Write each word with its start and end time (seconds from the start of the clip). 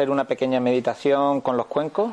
hacer 0.00 0.08
una 0.08 0.24
pequeña 0.24 0.60
meditación 0.60 1.42
con 1.42 1.58
los 1.58 1.66
cuencos. 1.66 2.12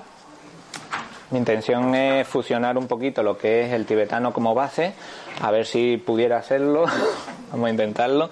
Mi 1.31 1.39
intención 1.39 1.95
es 1.95 2.27
fusionar 2.27 2.77
un 2.77 2.85
poquito 2.85 3.23
lo 3.23 3.37
que 3.37 3.61
es 3.61 3.71
el 3.71 3.85
tibetano 3.85 4.33
como 4.33 4.53
base, 4.53 4.93
a 5.41 5.51
ver 5.51 5.65
si 5.65 5.95
pudiera 5.95 6.37
hacerlo, 6.37 6.83
vamos 7.51 7.67
a 7.67 7.69
intentarlo, 7.69 8.29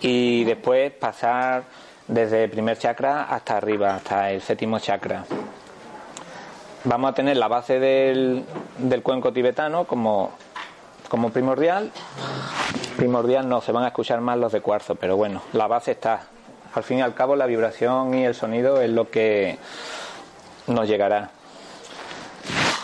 y 0.00 0.44
después 0.44 0.92
pasar 0.92 1.64
desde 2.06 2.44
el 2.44 2.50
primer 2.50 2.78
chakra 2.78 3.24
hasta 3.24 3.56
arriba, 3.56 3.96
hasta 3.96 4.30
el 4.30 4.40
séptimo 4.40 4.78
chakra. 4.78 5.24
Vamos 6.84 7.10
a 7.10 7.14
tener 7.14 7.36
la 7.38 7.48
base 7.48 7.80
del, 7.80 8.44
del 8.78 9.02
cuenco 9.02 9.32
tibetano 9.32 9.84
como, 9.84 10.30
como 11.08 11.30
primordial. 11.30 11.90
Primordial 12.96 13.48
no, 13.48 13.62
se 13.62 13.72
van 13.72 13.82
a 13.82 13.88
escuchar 13.88 14.20
más 14.20 14.38
los 14.38 14.52
de 14.52 14.60
cuarzo, 14.60 14.94
pero 14.94 15.16
bueno, 15.16 15.42
la 15.54 15.66
base 15.66 15.90
está. 15.90 16.28
Al 16.74 16.82
fin 16.82 16.98
y 16.98 17.02
al 17.02 17.14
cabo 17.14 17.36
la 17.36 17.46
vibración 17.46 18.14
y 18.14 18.24
el 18.24 18.34
sonido 18.34 18.80
es 18.80 18.88
lo 18.88 19.10
que 19.10 19.58
nos 20.66 20.88
llegará. 20.88 21.30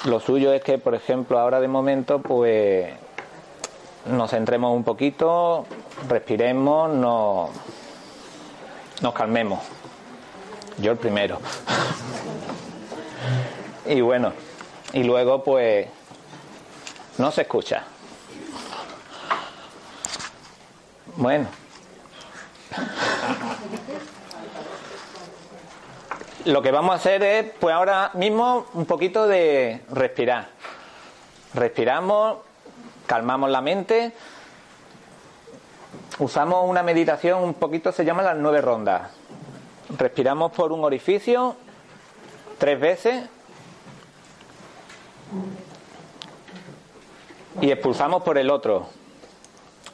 Lo 0.05 0.21
suyo 0.21 0.53
es 0.53 0.63
que, 0.63 0.79
por 0.79 0.95
ejemplo, 0.95 1.39
ahora 1.39 1.61
de 1.61 1.69
momento, 1.69 2.21
pues 2.21 2.93
nos 4.07 4.31
centremos 4.31 4.75
un 4.75 4.85
poquito, 4.85 5.67
respiremos, 6.09 6.91
nos, 6.91 7.51
nos 9.01 9.15
calmemos. 9.15 9.61
Yo 10.79 10.93
el 10.93 10.99
primero. 10.99 11.41
y 13.87 14.01
bueno, 14.01 14.33
y 14.93 15.03
luego 15.03 15.43
pues 15.43 15.89
no 17.17 17.31
se 17.31 17.43
escucha. 17.43 17.85
Bueno. 21.17 21.68
Lo 26.45 26.63
que 26.63 26.71
vamos 26.71 26.93
a 26.93 26.95
hacer 26.95 27.23
es, 27.23 27.47
pues 27.61 27.75
ahora 27.75 28.11
mismo, 28.15 28.67
un 28.73 28.87
poquito 28.87 29.27
de 29.27 29.83
respirar. 29.91 30.49
Respiramos, 31.53 32.39
calmamos 33.07 33.51
la 33.51 33.61
mente, 33.61 34.13
usamos 36.19 36.69
una 36.69 36.83
meditación 36.83 37.43
un 37.43 37.55
poquito, 37.55 37.93
se 37.93 38.05
llama 38.05 38.23
las 38.23 38.37
nueve 38.37 38.61
rondas. 38.61 39.11
Respiramos 39.97 40.53
por 40.53 40.73
un 40.73 40.85
orificio 40.85 41.57
tres 42.59 42.81
veces 42.81 43.25
y 47.61 47.71
expulsamos 47.71 48.23
por 48.23 48.39
el 48.39 48.51
otro. 48.51 48.89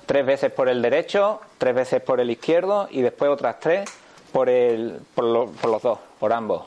Tres 0.06 0.26
veces 0.26 0.52
por 0.52 0.68
el 0.68 0.82
derecho, 0.82 1.40
tres 1.58 1.74
veces 1.74 2.02
por 2.02 2.20
el 2.20 2.30
izquierdo 2.30 2.88
y 2.90 3.00
después 3.00 3.30
otras 3.30 3.58
tres 3.60 3.88
por, 4.32 4.48
el, 4.48 5.00
por, 5.14 5.24
lo- 5.24 5.46
por 5.46 5.70
los 5.70 5.82
dos, 5.82 5.98
por 6.20 6.32
ambos. 6.32 6.64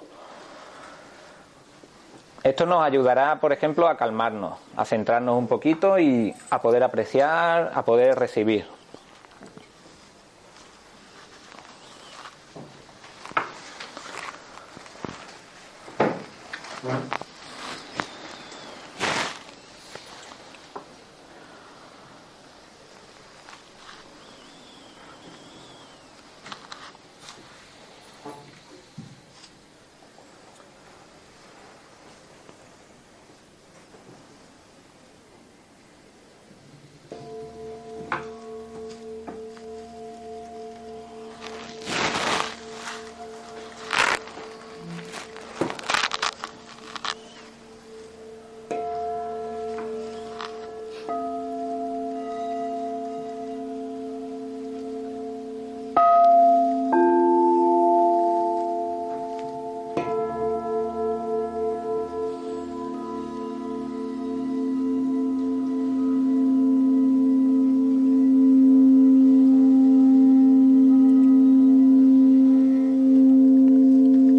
Esto 2.43 2.65
nos 2.65 2.81
ayudará, 2.83 3.35
por 3.39 3.51
ejemplo, 3.51 3.87
a 3.87 3.97
calmarnos, 3.97 4.57
a 4.75 4.85
centrarnos 4.85 5.37
un 5.37 5.47
poquito 5.47 5.99
y 5.99 6.33
a 6.49 6.61
poder 6.61 6.81
apreciar, 6.83 7.71
a 7.75 7.83
poder 7.83 8.17
recibir. 8.17 8.65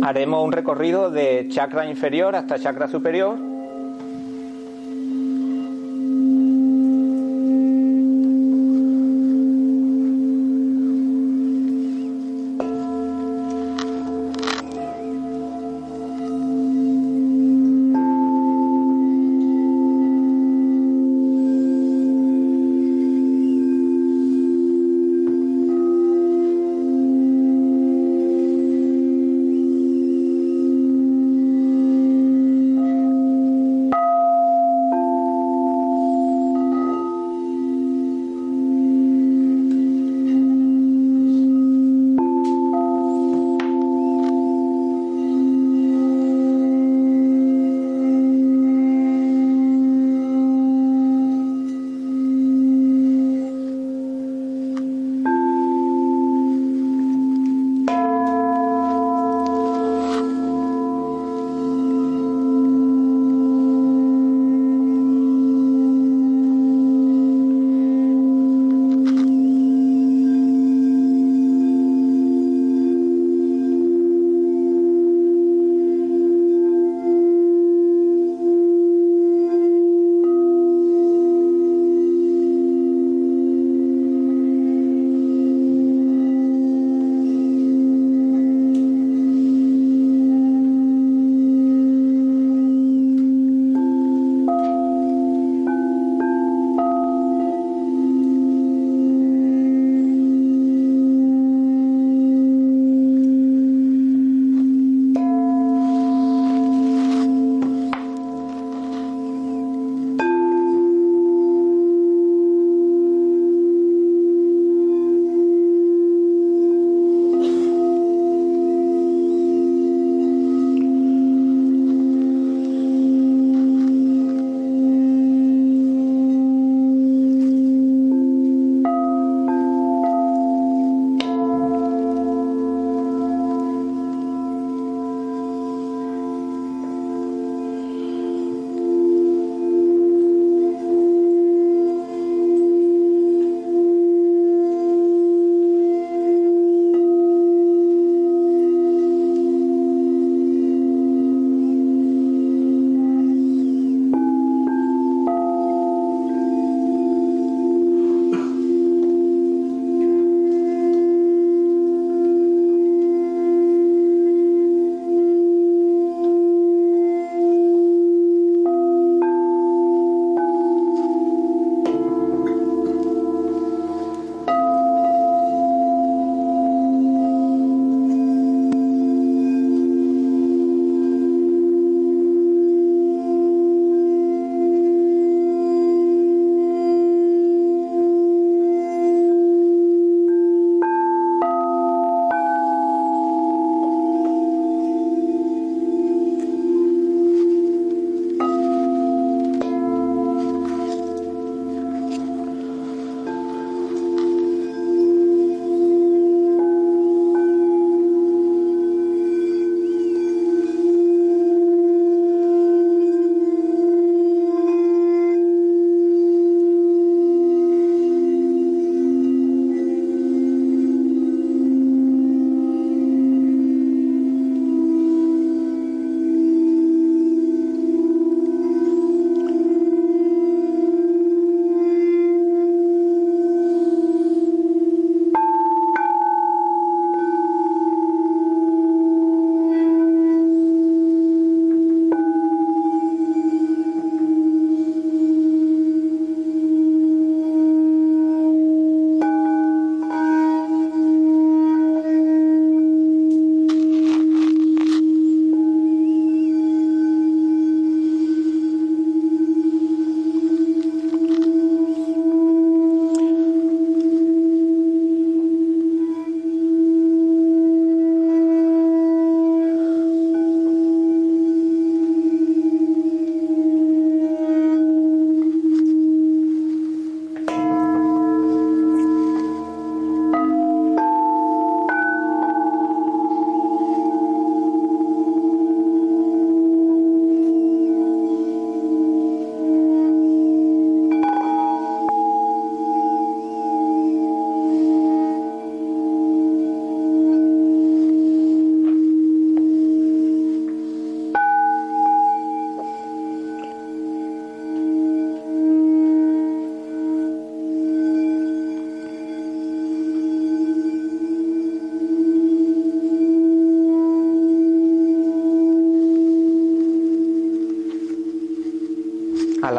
Haremos 0.09 0.43
un 0.43 0.53
recorrido 0.53 1.11
de 1.11 1.49
chakra 1.51 1.85
inferior 1.85 2.35
hasta 2.35 2.59
chakra 2.59 2.89
superior. 2.89 3.48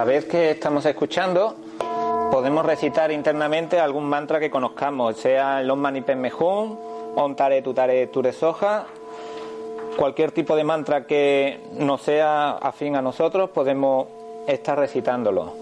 Vez 0.10 0.25
que 0.25 0.50
estamos 0.50 0.84
escuchando, 0.88 1.56
podemos 2.32 2.66
recitar 2.66 3.12
internamente 3.12 3.80
algún 3.80 4.10
mantra 4.10 4.39
que 4.39 4.50
conozcamos, 4.50 5.16
sea 5.18 5.62
el 5.62 5.70
Om 5.70 5.80
Mani 5.80 6.01
Padme 6.01 6.32
Tare 7.36 7.62
Tutare 7.62 8.08
Ture 8.08 8.34
Soja, 8.34 8.88
cualquier 9.96 10.32
tipo 10.32 10.56
de 10.56 10.63
mantra 10.63 11.06
que 11.06 11.60
no 11.74 12.00
sea 12.00 12.54
afín 12.54 12.96
a 12.96 13.04
nosotros, 13.04 13.51
podemos 13.51 14.08
estar 14.48 14.80
recitándolo. 14.80 15.59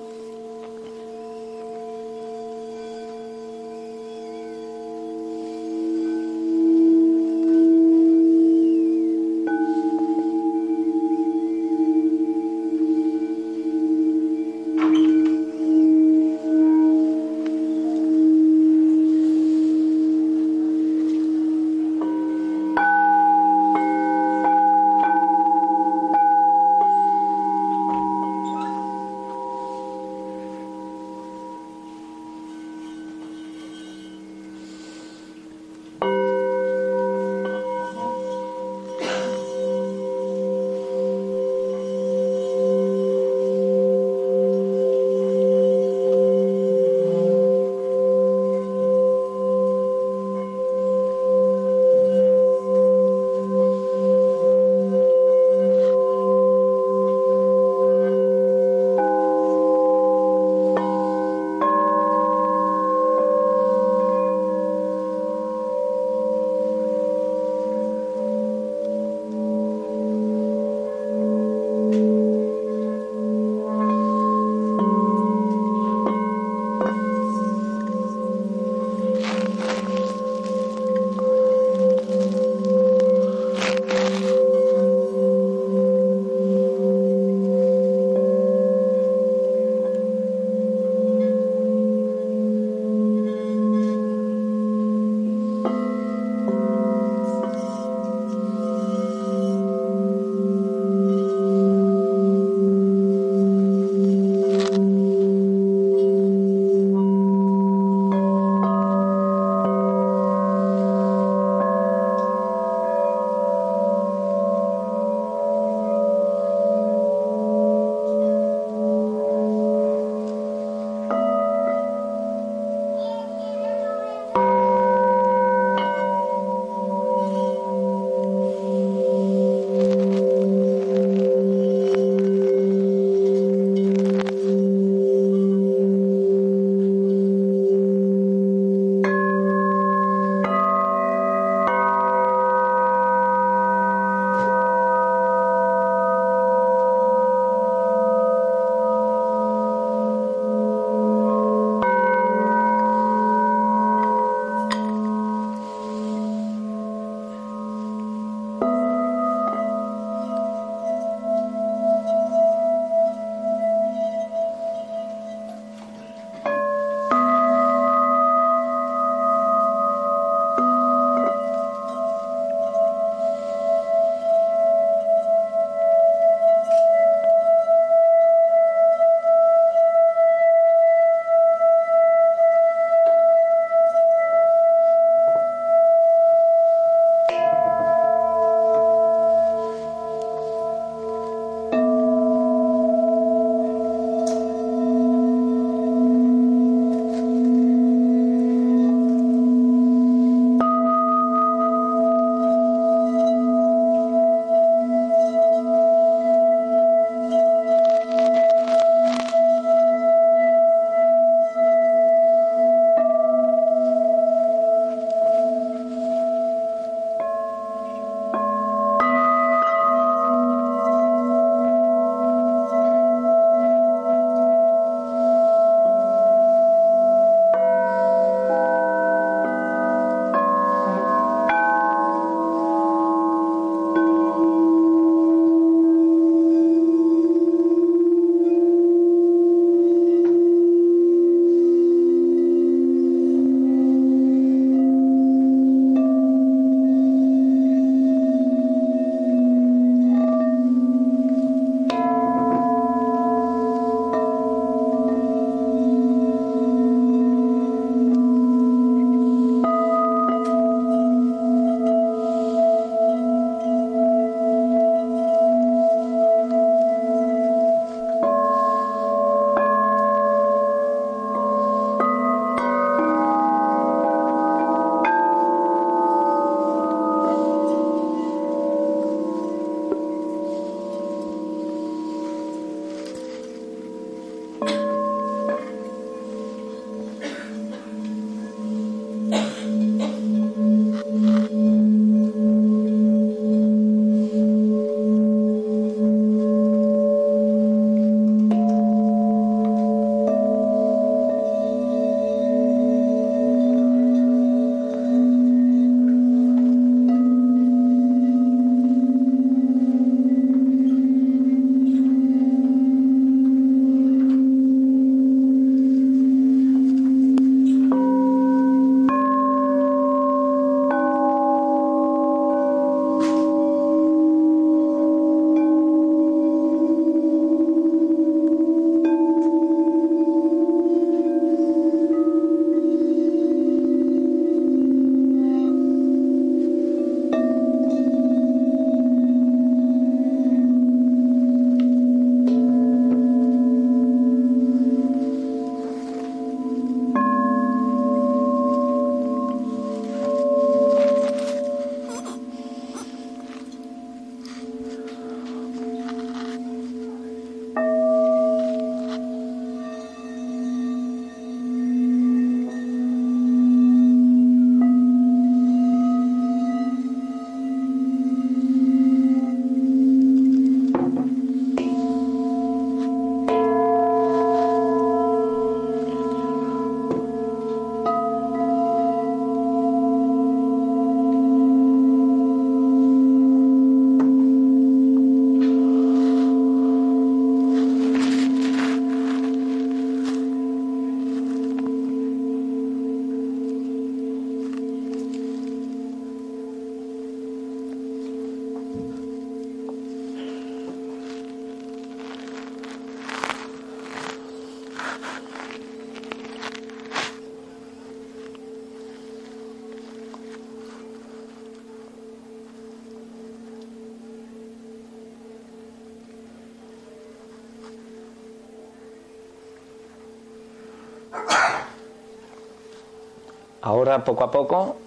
Ahora 423.88 424.22
poco 424.22 424.44
a 424.44 424.52
poco 424.52 424.98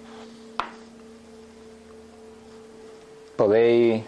podéis, 3.35 4.03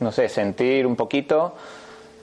no 0.00 0.12
sé, 0.12 0.28
sentir 0.28 0.86
un 0.86 0.96
poquito 0.96 1.54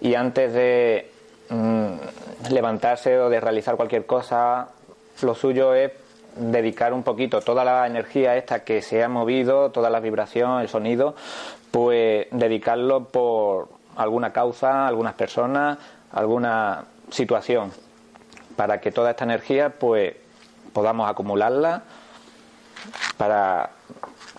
y 0.02 0.14
antes 0.14 0.54
de 0.54 1.10
mm, 1.50 2.52
levantarse 2.52 3.20
o 3.20 3.28
de 3.28 3.40
realizar 3.40 3.76
cualquier 3.76 4.06
cosa, 4.06 4.70
lo 5.24 5.34
suyo 5.34 5.74
es 5.74 5.94
dedicar 6.36 6.94
un 6.94 7.02
poquito 7.02 7.42
toda 7.42 7.66
la 7.66 7.88
energía 7.88 8.38
esta 8.38 8.64
que 8.64 8.84
se 8.84 9.04
ha 9.04 9.10
movido, 9.10 9.72
toda 9.72 9.90
la 9.90 10.00
vibración, 10.00 10.62
el 10.62 10.70
sonido, 10.70 11.16
pues 11.72 12.28
dedicarlo 12.30 13.06
por 13.06 13.70
alguna 13.96 14.32
causa, 14.32 14.86
algunas 14.86 15.16
personas, 15.16 15.80
alguna 16.12 16.86
situación, 17.10 17.72
para 18.56 18.80
que 18.80 18.92
toda 18.92 19.10
esta 19.10 19.24
energía 19.24 19.72
pues 19.72 20.22
podamos 20.74 21.10
acumularla 21.10 21.84
para 23.18 23.72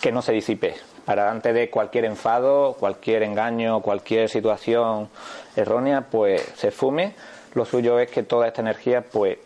que 0.01 0.13
no 0.13 0.21
se 0.23 0.33
disipe, 0.33 0.75
para 1.05 1.31
antes 1.31 1.55
de 1.55 1.71
cualquier 1.71 2.05
enfado, 2.05 2.75
cualquier 2.75 3.23
engaño, 3.23 3.81
cualquier 3.81 4.29
situación 4.29 5.09
errónea, 5.57 6.03
pues 6.11 6.43
se 6.57 6.71
fume. 6.71 7.15
Lo 7.55 7.65
suyo 7.65 7.99
es 7.99 8.11
que 8.11 8.23
toda 8.23 8.49
esta 8.49 8.61
energía 8.61 9.03
pues 9.03 9.39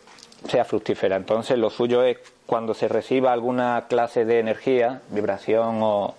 sea 0.48 0.64
fructífera. 0.64 1.16
Entonces 1.16 1.58
lo 1.58 1.70
suyo 1.70 2.02
es 2.02 2.18
cuando 2.46 2.74
se 2.74 2.88
reciba 2.88 3.32
alguna 3.32 3.86
clase 3.88 4.24
de 4.24 4.40
energía, 4.40 5.02
vibración 5.10 5.80
o, 5.82 6.14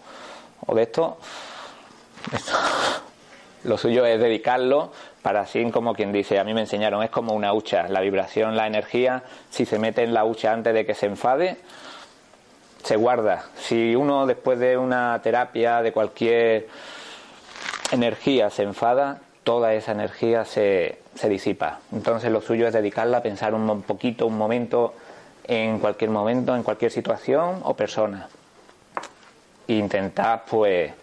de 0.73 0.83
esto, 0.83 1.17
esto, 2.31 2.53
lo 3.63 3.77
suyo 3.77 4.05
es 4.05 4.19
dedicarlo 4.19 4.91
para 5.21 5.41
así 5.41 5.69
como 5.71 5.93
quien 5.93 6.11
dice, 6.11 6.39
a 6.39 6.43
mí 6.43 6.53
me 6.53 6.61
enseñaron, 6.61 7.03
es 7.03 7.09
como 7.09 7.33
una 7.33 7.53
hucha, 7.53 7.87
la 7.89 7.99
vibración, 7.99 8.55
la 8.55 8.67
energía, 8.67 9.23
si 9.49 9.65
se 9.65 9.77
mete 9.79 10.03
en 10.03 10.13
la 10.13 10.25
hucha 10.25 10.53
antes 10.53 10.73
de 10.73 10.85
que 10.85 10.95
se 10.95 11.07
enfade, 11.07 11.57
se 12.83 12.95
guarda. 12.95 13.45
Si 13.57 13.95
uno 13.95 14.25
después 14.25 14.59
de 14.59 14.77
una 14.77 15.19
terapia, 15.21 15.81
de 15.81 15.91
cualquier 15.91 16.67
energía, 17.91 18.49
se 18.49 18.63
enfada, 18.63 19.19
toda 19.43 19.73
esa 19.73 19.91
energía 19.91 20.45
se, 20.45 20.99
se 21.15 21.27
disipa. 21.27 21.79
Entonces 21.91 22.31
lo 22.31 22.41
suyo 22.41 22.67
es 22.67 22.73
dedicarla 22.73 23.17
a 23.17 23.23
pensar 23.23 23.53
un 23.53 23.81
poquito, 23.81 24.25
un 24.25 24.37
momento, 24.37 24.93
en 25.43 25.79
cualquier 25.79 26.11
momento, 26.11 26.55
en 26.55 26.63
cualquier 26.63 26.91
situación 26.91 27.59
o 27.63 27.73
persona. 27.73 28.29
Intentar 29.67 30.45
pues 30.49 30.93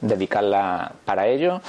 dedicarla 0.00 0.92
para 1.04 1.26
ello 1.26 1.60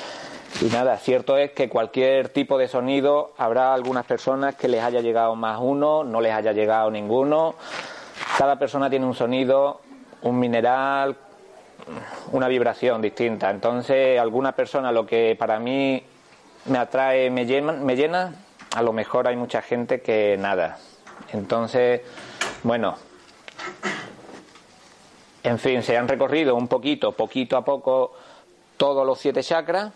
y 0.62 0.66
nada, 0.66 0.98
cierto 0.98 1.38
es 1.38 1.52
que 1.52 1.70
cualquier 1.70 2.30
tipo 2.30 2.58
de 2.58 2.68
sonido 2.68 3.34
habrá 3.38 3.74
algunas 3.74 4.06
personas 4.06 4.56
que 4.56 4.68
les 4.68 4.84
haya 4.84 5.00
llegado 5.00 5.36
más 5.36 5.58
uno, 5.62 6.04
no 6.04 6.20
les 6.20 6.34
haya 6.34 6.52
llegado 6.52 6.92
ninguno. 6.92 7.56
Cada 8.38 8.60
persona 8.60 8.90
tiene 8.90 9.06
un 9.06 9.14
sonido, 9.14 9.80
un 10.24 10.38
mineral, 10.38 11.16
una 12.34 12.50
vibración 12.50 13.02
distinta. 13.02 13.50
Entonces, 13.50 14.20
alguna 14.20 14.52
persona 14.52 14.92
lo 14.92 15.06
que 15.06 15.38
para 15.40 15.60
mí 15.60 16.04
me 16.66 16.78
atrae, 16.78 17.30
me 17.30 17.46
llena, 17.46 17.72
me 17.72 17.96
llena, 17.96 18.34
a 18.76 18.82
lo 18.82 18.92
mejor 18.92 19.30
hay 19.30 19.38
mucha 19.38 19.62
gente 19.62 20.02
que 20.02 20.36
nada. 20.38 20.78
Entonces, 21.32 22.02
bueno, 22.64 22.96
en 25.44 25.58
fin, 25.58 25.84
se 25.84 25.96
han 25.96 26.10
recorrido 26.10 26.56
un 26.56 26.68
poquito, 26.68 27.14
poquito 27.14 27.56
a 27.56 27.64
poco, 27.64 28.12
todos 28.76 29.06
los 29.06 29.20
siete 29.20 29.42
chakras 29.42 29.94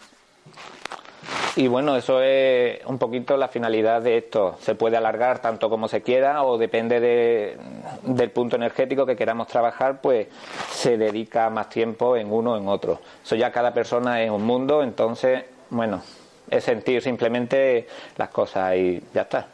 y 1.56 1.67
bueno, 1.67 1.95
eso 1.95 2.19
es 2.21 2.84
un 2.86 2.97
poquito 2.97 3.38
la 3.38 3.47
finalidad 3.47 4.01
de 4.01 4.17
esto. 4.17 4.58
Se 4.60 4.73
puede 4.73 4.97
alargar 4.97 5.39
tanto 5.39 5.69
como 5.69 5.88
se 5.88 6.01
quiera 6.01 6.43
o 6.43 6.58
depende 6.58 6.99
de, 6.99 7.58
del 8.03 8.32
punto 8.32 8.56
energético 8.56 9.06
que 9.06 9.15
queramos 9.15 9.47
trabajar, 9.47 10.01
pues 10.01 10.27
se 10.71 10.97
dedica 10.97 11.51
más 11.51 11.69
tiempo 11.69 12.17
en 12.17 12.32
uno 12.32 12.53
o 12.53 12.58
en 12.58 12.67
otro. 12.67 12.99
Eso 13.23 13.36
ya 13.36 13.51
cada 13.51 13.71
persona 13.71 14.23
es 14.23 14.32
un 14.32 14.43
mundo, 14.43 14.82
entonces, 14.82 15.45
bueno, 15.69 16.01
es 16.49 16.63
sentir 16.63 17.03
simplemente 17.03 17.88
las 18.17 18.29
cosas 18.29 18.75
y 18.75 19.03
ya 19.13 19.21
está. 19.21 19.47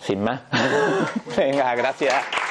Sin 0.00 0.22
más. 0.22 0.42
Venga, 1.36 1.74
gracias. 1.74 2.43